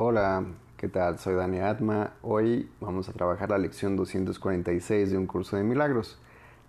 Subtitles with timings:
[0.00, 0.44] Hola,
[0.76, 1.18] ¿qué tal?
[1.18, 2.12] Soy Dani Atma.
[2.22, 6.20] Hoy vamos a trabajar la lección 246 de un curso de milagros.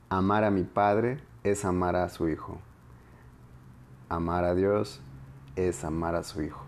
[0.09, 2.57] Amar a mi Padre es amar a su Hijo.
[4.09, 4.99] Amar a Dios
[5.55, 6.65] es amar a su Hijo.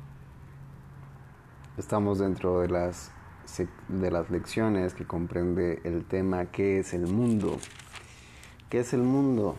[1.79, 3.11] Estamos dentro de las,
[3.87, 7.57] de las lecciones que comprende el tema ¿qué es el mundo?
[8.69, 9.55] ¿Qué es el mundo?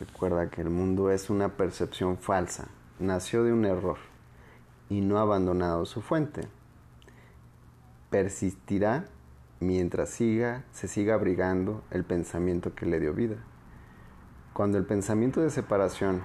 [0.00, 2.66] Recuerda que el mundo es una percepción falsa,
[2.98, 4.13] nació de un error
[4.88, 6.48] y no ha abandonado su fuente.
[8.10, 9.06] Persistirá
[9.60, 13.36] mientras siga, se siga abrigando el pensamiento que le dio vida.
[14.52, 16.22] Cuando el pensamiento de separación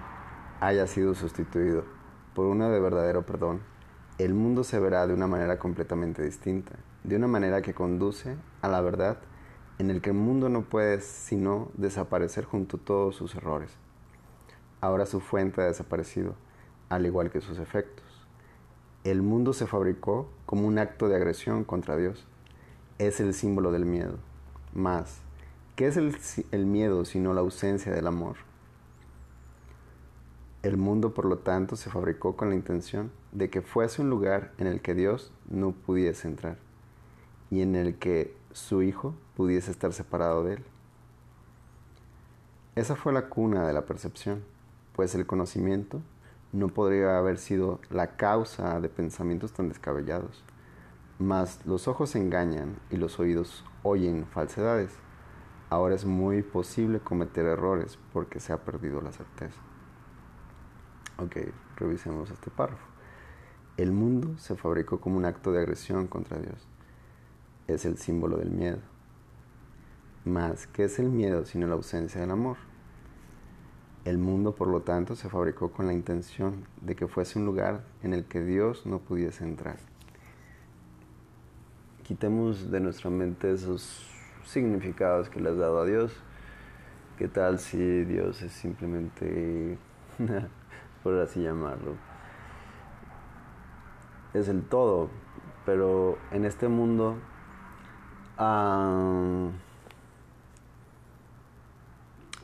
[0.60, 1.84] haya sido sustituido
[2.36, 3.62] por uno de verdadero perdón,
[4.18, 8.68] el mundo se verá de una manera completamente distinta, de una manera que conduce a
[8.68, 9.18] la verdad
[9.80, 13.72] en el que el mundo no puede sino desaparecer junto a todos sus errores.
[14.82, 16.36] Ahora su fuente ha desaparecido,
[16.90, 18.09] al igual que sus efectos.
[19.06, 22.26] El mundo se fabricó como un acto de agresión contra Dios.
[22.98, 24.18] Es el símbolo del miedo.
[24.74, 25.22] Más,
[25.78, 26.18] ¿qué es el,
[26.52, 28.36] el miedo sino la ausencia del amor?
[30.64, 34.52] El mundo, por lo tanto, se fabricó con la intención de que fuese un lugar
[34.58, 36.58] en el que Dios no pudiese entrar
[37.50, 40.64] y en el que su Hijo pudiese estar separado de él.
[42.76, 44.44] Esa fue la cuna de la percepción,
[44.94, 46.02] pues el conocimiento
[46.52, 50.44] no podría haber sido la causa de pensamientos tan descabellados.
[51.20, 54.92] Mas los ojos engañan y los oídos oyen falsedades.
[55.70, 59.60] Ahora es muy posible cometer errores porque se ha perdido la certeza.
[61.18, 61.38] Ok,
[61.76, 62.88] revisemos este párrafo.
[63.78, 66.68] El mundo se fabricó como un acto de agresión contra Dios.
[67.68, 68.80] Es el símbolo del miedo.
[70.26, 72.58] Mas, ¿qué es el miedo sino la ausencia del amor?
[74.10, 77.84] El mundo, por lo tanto, se fabricó con la intención de que fuese un lugar
[78.02, 79.78] en el que Dios no pudiese entrar.
[82.02, 84.10] Quitemos de nuestra mente esos
[84.44, 86.12] significados que le has dado a Dios.
[87.20, 89.78] ¿Qué tal si Dios es simplemente,
[91.04, 91.94] por así llamarlo,
[94.34, 95.12] es el todo?
[95.68, 97.16] Pero en este mundo...
[98.40, 99.52] Uh,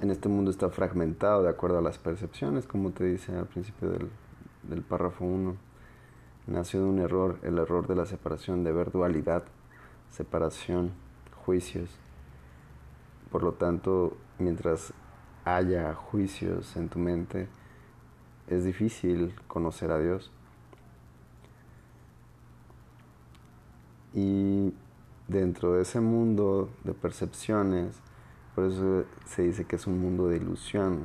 [0.01, 3.89] en este mundo está fragmentado de acuerdo a las percepciones, como te dice al principio
[3.89, 4.09] del,
[4.63, 5.55] del párrafo 1.
[6.47, 9.43] Nació de un error, el error de la separación, de ver dualidad,
[10.11, 10.91] separación,
[11.45, 11.89] juicios.
[13.31, 14.93] Por lo tanto, mientras
[15.43, 17.47] haya juicios en tu mente,
[18.47, 20.31] es difícil conocer a Dios.
[24.13, 24.73] Y
[25.27, 28.01] dentro de ese mundo de percepciones,
[28.55, 31.01] por eso se dice que es un mundo de ilusión.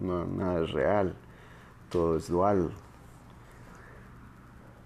[0.00, 1.16] Nada es real,
[1.90, 2.70] todo es dual.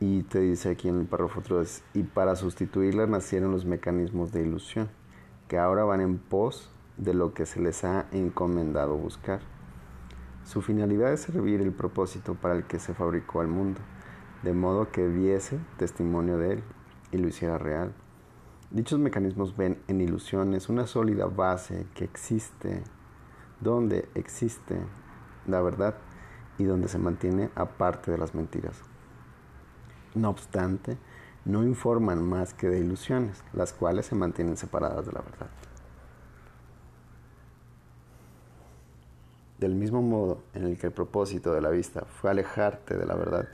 [0.01, 4.43] Y te dice aquí en el párrafo 3, y para sustituirla nacieron los mecanismos de
[4.43, 4.89] ilusión,
[5.49, 9.41] que ahora van en pos de lo que se les ha encomendado buscar.
[10.45, 13.81] Su finalidad es servir el propósito para el que se fabricó el mundo,
[14.43, 16.63] de modo que diese testimonio de él
[17.11, 17.93] y lo hiciera real.
[18.71, 22.82] Dichos mecanismos ven en ilusiones una sólida base que existe,
[23.60, 24.81] donde existe
[25.47, 25.94] la verdad
[26.59, 28.82] y donde se mantiene aparte de las mentiras.
[30.16, 30.99] No obstante,
[31.44, 35.48] no informan más que de ilusiones, las cuales se mantienen separadas de la verdad.
[39.60, 43.15] Del mismo modo en el que el propósito de la vista fue alejarte de la
[43.15, 43.48] verdad,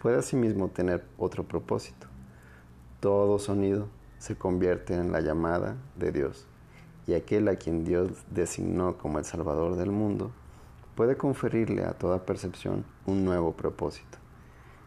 [0.00, 2.06] puede asimismo tener otro propósito.
[3.00, 6.46] Todo sonido, se convierte en la llamada de Dios
[7.06, 10.30] y aquel a quien Dios designó como el Salvador del mundo
[10.94, 14.18] puede conferirle a toda percepción un nuevo propósito.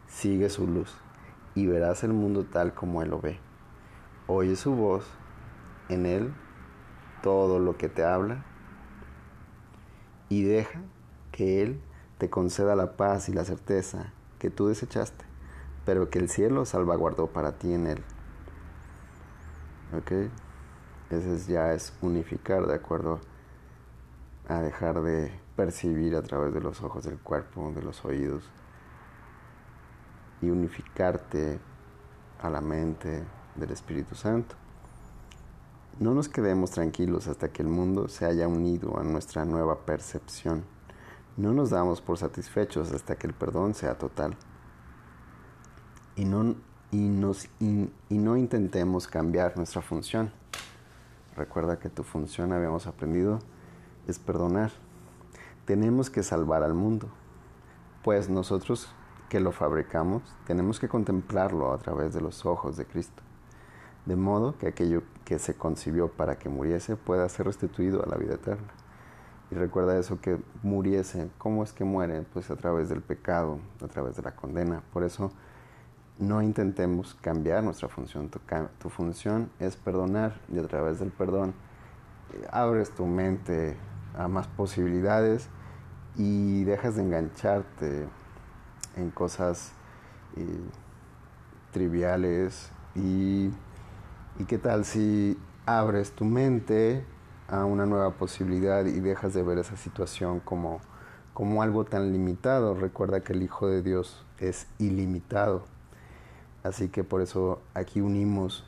[0.08, 0.94] Sigue su luz
[1.56, 3.40] y verás el mundo tal como Él lo ve.
[4.28, 5.06] Oye su voz,
[5.90, 6.34] en Él
[7.24, 8.46] todo lo que te habla
[10.30, 10.82] y deja
[11.32, 11.82] que Él
[12.18, 15.26] te conceda la paz y la certeza que tú desechaste,
[15.86, 18.04] pero que el cielo salvaguardó para ti en Él.
[19.94, 20.12] ¿Ok?
[21.10, 23.20] Ese ya es unificar de acuerdo
[24.48, 28.50] a dejar de percibir a través de los ojos del cuerpo, de los oídos,
[30.42, 31.60] y unificarte
[32.42, 33.24] a la mente
[33.56, 34.56] del Espíritu Santo.
[36.00, 40.64] No nos quedemos tranquilos hasta que el mundo se haya unido a nuestra nueva percepción.
[41.38, 44.36] No nos damos por satisfechos hasta que el perdón sea total.
[46.16, 46.56] Y no
[46.92, 47.10] y,
[48.10, 50.32] no intentemos cambiar nuestra función.
[51.36, 53.40] Recuerda que tu función, habíamos aprendido,
[54.08, 54.72] es perdonar.
[55.66, 57.08] Tenemos que salvar al mundo,
[58.04, 58.90] pues nosotros
[59.30, 63.24] que lo fabricamos, tenemos que contemplarlo a través de los ojos de Cristo,
[64.06, 68.18] de modo que aquello que se concibió para que muriese pueda ser restituido a la
[68.18, 68.68] vida eterna.
[69.50, 71.30] Y recuerda eso, que muriese.
[71.38, 72.22] ¿Cómo es que muere?
[72.34, 74.82] Pues a través del pecado, a través de la condena.
[74.94, 75.32] Por eso
[76.22, 78.30] no intentemos cambiar nuestra función.
[78.80, 81.54] Tu, función es perdonar y a través del perdón
[82.34, 83.76] eh, abres tu mente
[84.16, 85.50] a más posibilidades
[86.16, 88.08] y dejas de engancharte
[88.96, 89.72] en cosas
[90.38, 90.46] eh,
[91.72, 93.50] triviales y,
[94.38, 97.04] y qué tal si abres tu mente
[97.48, 100.82] a una nueva posibilidad y dejas de ver esa situación como,
[101.34, 102.76] como algo tan limitado.
[102.76, 105.81] Recuerda que el Hijo de Dios es ilimitado.
[106.64, 108.64] Así que por eso aquí unimos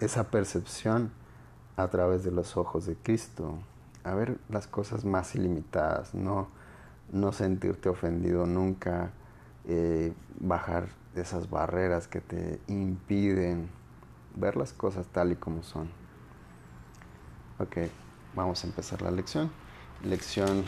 [0.00, 1.10] esa percepción
[1.76, 3.58] a través de los ojos de Cristo,
[4.04, 6.48] a ver las cosas más ilimitadas, no,
[7.12, 9.12] no sentirte ofendido nunca,
[9.66, 13.68] eh, bajar esas barreras que te impiden
[14.34, 15.88] ver las cosas tal y como son.
[17.58, 17.76] Ok,
[18.34, 19.50] vamos a empezar la lección.
[20.04, 20.64] Lección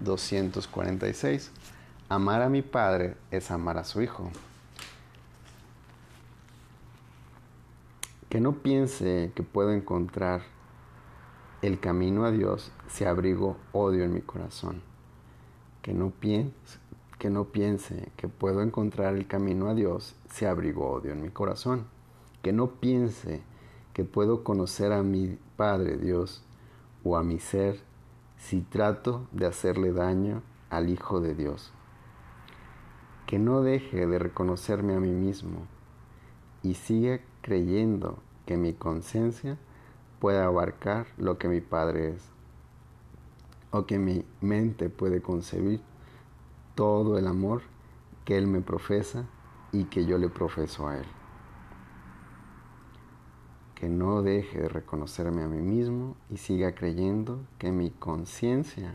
[0.00, 1.50] 246.
[2.08, 4.30] Amar a mi Padre es amar a su Hijo.
[8.28, 10.42] Que no piense que puedo encontrar
[11.62, 14.82] el camino a Dios si abrigo odio en mi corazón.
[15.82, 16.78] Que no piense
[17.18, 21.30] que no piense que puedo encontrar el camino a Dios si abrigo odio en mi
[21.30, 21.86] corazón
[22.44, 23.40] que no piense
[23.94, 26.42] que puedo conocer a mi Padre Dios
[27.02, 27.80] o a mi ser
[28.36, 31.72] si trato de hacerle daño al Hijo de Dios.
[33.26, 35.66] Que no deje de reconocerme a mí mismo
[36.62, 39.56] y siga creyendo que mi conciencia
[40.20, 42.22] puede abarcar lo que mi Padre es
[43.70, 45.80] o que mi mente puede concebir
[46.74, 47.62] todo el amor
[48.24, 49.26] que Él me profesa
[49.72, 51.06] y que yo le profeso a Él
[53.84, 58.94] que no deje de reconocerme a mí mismo y siga creyendo que mi conciencia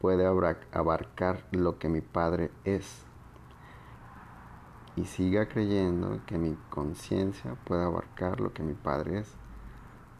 [0.00, 3.05] puede abarcar lo que mi Padre es.
[4.96, 9.34] Y siga creyendo que mi conciencia puede abarcar lo que mi Padre es.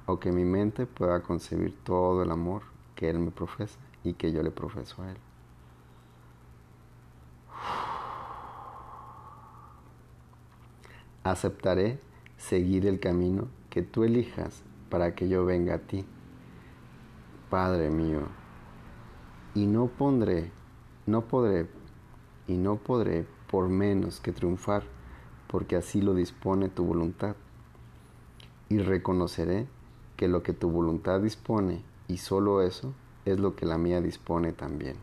[0.05, 2.63] O que mi mente pueda concebir todo el amor
[2.95, 5.17] que Él me profesa y que yo le profeso a Él.
[11.25, 11.99] Aceptaré
[12.37, 16.05] seguir el camino que tú elijas para que yo venga a ti,
[17.51, 18.21] Padre mío,
[19.55, 20.53] y no pondré,
[21.07, 21.67] no podré,
[22.47, 24.85] y no podré por menos que triunfar,
[25.49, 27.37] porque así lo dispone tu voluntad.
[28.69, 29.69] Y reconoceré
[30.17, 32.95] que lo que tu voluntad dispone, y solo eso,
[33.25, 34.97] es lo que la mía dispone también.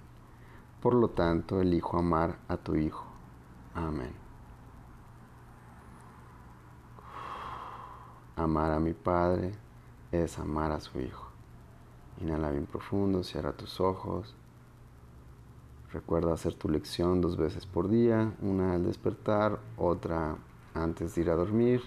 [0.81, 3.05] Por lo tanto, elijo amar a tu Hijo.
[3.73, 4.11] Amén.
[8.35, 9.53] Amar a mi Padre
[10.11, 11.27] es amar a su Hijo.
[12.21, 14.35] Inhala bien profundo, cierra tus ojos.
[15.93, 20.37] Recuerda hacer tu lección dos veces por día, una al despertar, otra
[20.73, 21.83] antes de ir a dormir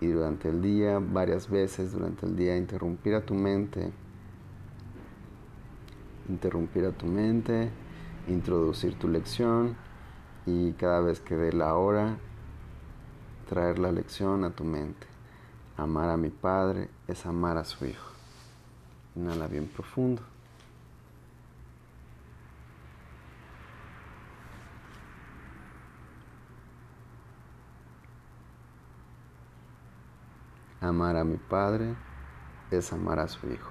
[0.00, 3.92] y durante el día, varias veces durante el día, interrumpir a tu mente,
[6.30, 7.70] interrumpir a tu mente,
[8.28, 9.76] introducir tu lección
[10.46, 12.16] y cada vez que dé la hora,
[13.46, 15.06] traer la lección a tu mente.
[15.76, 18.10] Amar a mi Padre es amar a su Hijo.
[19.16, 20.33] Inhala bien profundo.
[30.84, 31.94] Amar a mi Padre
[32.70, 33.70] es amar a su Hijo.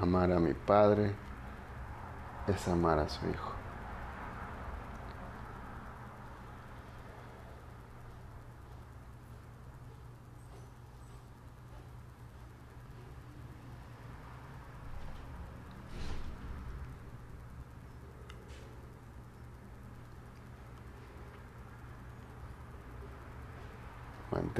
[0.00, 1.12] Amar a mi Padre
[2.46, 3.57] es amar a su Hijo.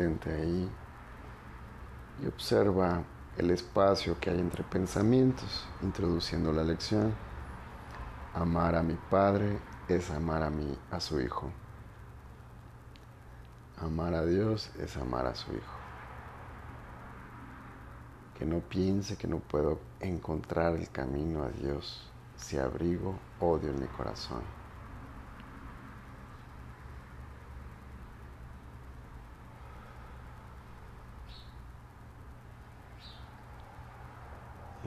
[0.01, 0.71] Ahí
[2.23, 3.03] y observa
[3.37, 7.13] el espacio que hay entre pensamientos, introduciendo la lección.
[8.33, 11.51] Amar a mi Padre es amar a mí, a su Hijo.
[13.81, 15.79] Amar a Dios es amar a su Hijo.
[18.39, 23.81] Que no piense que no puedo encontrar el camino a Dios si abrigo odio en
[23.81, 24.58] mi corazón.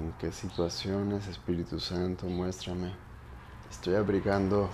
[0.02, 2.92] ¿En qué situaciones, Espíritu Santo, muéstrame?
[3.70, 4.68] Estoy abrigando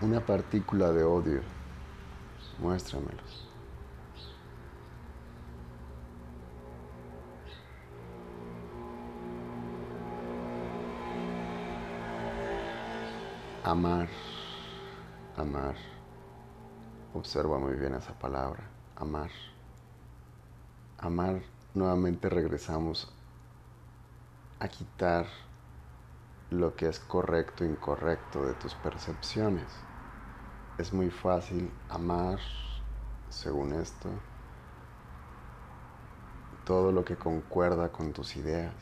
[0.00, 1.42] una partícula de odio.
[2.58, 3.46] Muéstramelos.
[13.64, 14.08] Amar,
[15.36, 15.74] amar.
[17.12, 18.64] Observa muy bien esa palabra,
[18.96, 19.30] amar.
[20.96, 21.42] Amar,
[21.74, 23.12] nuevamente regresamos
[24.58, 25.26] a quitar
[26.50, 29.66] lo que es correcto e incorrecto de tus percepciones.
[30.78, 32.38] Es muy fácil amar,
[33.28, 34.08] según esto,
[36.64, 38.74] todo lo que concuerda con tus ideas,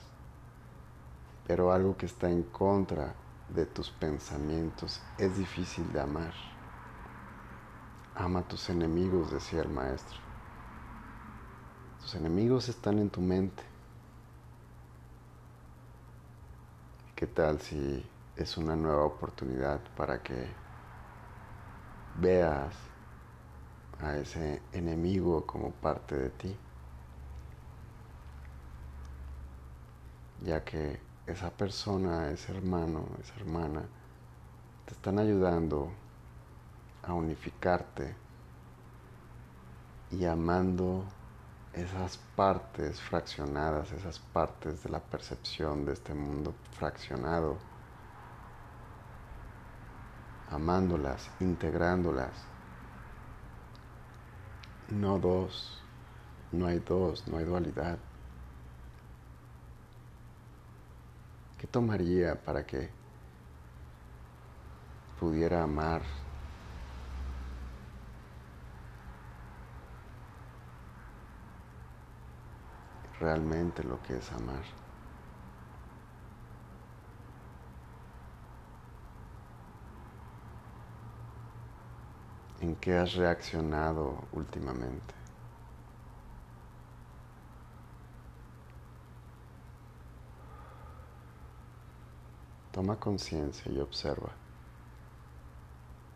[1.47, 3.15] pero algo que está en contra
[3.49, 6.33] de tus pensamientos es difícil de amar.
[8.15, 10.19] Ama a tus enemigos, decía el maestro.
[12.01, 13.74] Tus enemigos están en tu mente.
[17.25, 18.05] ¿Qué tal si
[18.37, 20.47] es una nueva oportunidad para que
[22.21, 22.75] veas
[23.99, 26.55] a ese enemigo como parte de ti?
[30.45, 33.81] Ya que esa persona, ese hermano, esa hermana,
[34.85, 35.89] te están ayudando
[37.05, 38.15] a unificarte
[40.11, 41.07] y amando
[41.77, 47.59] esas partes fraccionadas, esas partes de la percepción de este mundo fraccionado,
[50.51, 52.33] amándolas, integrándolas.
[54.91, 55.83] No dos,
[56.53, 57.99] no hay dos, no hay dualidad.
[61.59, 62.89] ¿Qué tomaría para que
[65.19, 66.03] pudiera amar?
[73.25, 74.65] Realmente lo que es amar.
[82.61, 85.15] ¿En qué has reaccionado últimamente?
[92.73, 94.33] Toma conciencia y observa.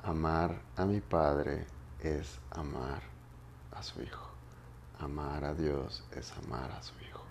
[0.02, 1.66] Amar a mi Padre
[2.00, 3.02] es amar
[3.72, 4.27] a su Hijo.
[5.00, 7.22] Amar a Dios es amar a su Hijo.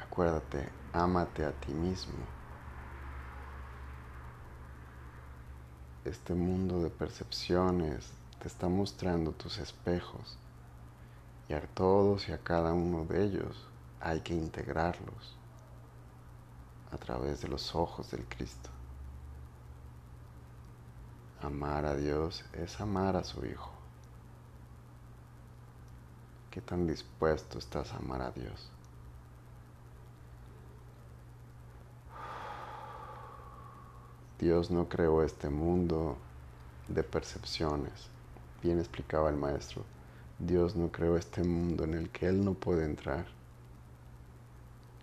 [0.00, 2.24] Acuérdate, ámate a ti mismo.
[6.04, 10.38] Este mundo de percepciones te está mostrando tus espejos
[11.48, 13.66] y a todos y a cada uno de ellos
[14.00, 15.36] hay que integrarlos
[16.92, 18.70] a través de los ojos del Cristo.
[21.42, 23.79] Amar a Dios es amar a su Hijo.
[26.50, 28.70] ¿Qué tan dispuesto estás a amar a Dios?
[34.40, 36.16] Dios no creó este mundo
[36.88, 38.08] de percepciones.
[38.62, 39.84] Bien explicaba el maestro.
[40.40, 43.26] Dios no creó este mundo en el que Él no puede entrar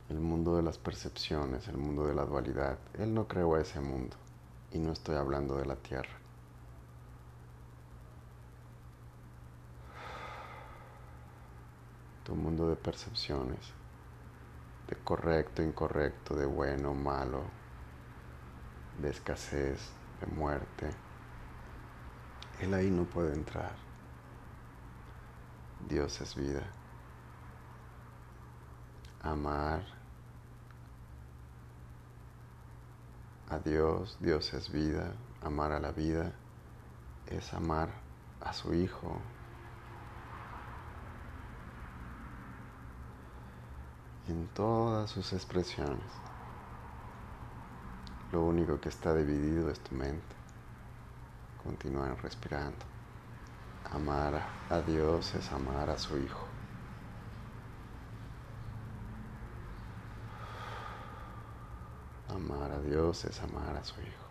[0.09, 2.77] el mundo de las percepciones, el mundo de la dualidad.
[2.97, 4.15] Él no creó ese mundo
[4.71, 6.26] y no estoy hablando de la tierra.
[12.27, 13.71] Tu mundo de percepciones,
[14.89, 17.43] de correcto, incorrecto, de bueno, malo,
[19.01, 19.79] de escasez,
[20.19, 20.89] de muerte.
[22.59, 23.71] Él ahí no puede entrar.
[25.87, 26.63] Dios es vida.
[29.23, 29.85] Amar
[33.49, 36.33] a Dios, Dios es vida, amar a la vida
[37.27, 37.87] es amar
[38.41, 39.17] a su Hijo.
[44.27, 46.03] En todas sus expresiones.
[48.33, 50.35] Lo único que está dividido es tu mente.
[51.63, 52.85] Continúa respirando.
[53.91, 56.45] Amar a Dios es amar a su Hijo.
[62.27, 64.26] Amar a Dios es amar a su Hijo.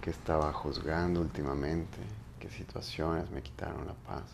[0.00, 1.98] ¿Qué estaba juzgando últimamente?
[2.38, 4.24] ¿Qué situaciones me quitaron la paz?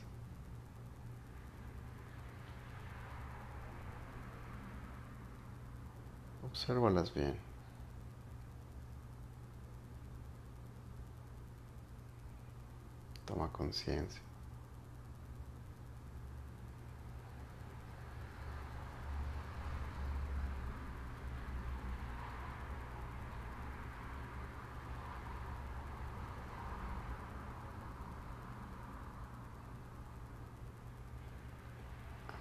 [6.42, 7.36] Obsérvalas bien.
[13.26, 14.22] Toma conciencia.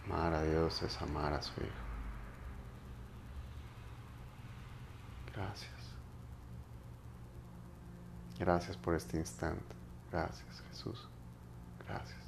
[0.05, 1.71] Amar a Dios es amar a su Hijo.
[5.33, 5.71] Gracias.
[8.39, 9.75] Gracias por este instante.
[10.11, 11.07] Gracias Jesús.
[11.85, 12.19] Gracias.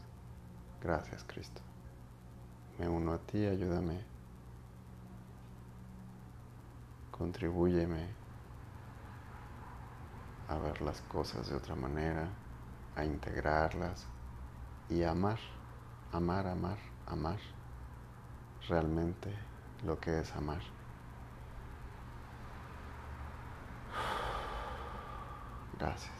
[0.81, 1.62] Gracias Cristo.
[2.77, 4.00] Me uno a ti, ayúdame.
[7.12, 8.07] Contribúyeme
[10.47, 12.29] a ver las cosas de otra manera,
[12.95, 14.05] a integrarlas
[14.89, 15.39] y a amar,
[16.12, 17.56] amar, amar, amar
[18.67, 19.33] realmente
[19.86, 20.62] lo que es amar.
[25.79, 26.12] Gracias.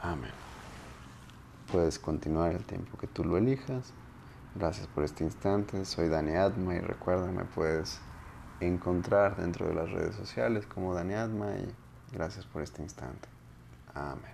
[0.00, 0.30] Amén.
[1.72, 3.92] Puedes continuar el tiempo que tú lo elijas.
[4.54, 5.84] Gracias por este instante.
[5.84, 8.00] Soy Dani Atma y recuerda, me puedes
[8.60, 11.74] encontrar dentro de las redes sociales como Dani Atma y
[12.12, 13.28] gracias por este instante.
[13.94, 14.33] Amén.